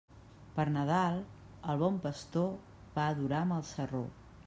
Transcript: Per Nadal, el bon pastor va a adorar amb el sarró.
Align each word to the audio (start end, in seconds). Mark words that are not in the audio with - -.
Per 0.55 0.63
Nadal, 0.77 1.19
el 1.73 1.79
bon 1.83 2.01
pastor 2.07 2.51
va 2.99 3.07
a 3.07 3.15
adorar 3.19 3.47
amb 3.47 3.61
el 3.61 3.67
sarró. 3.77 4.07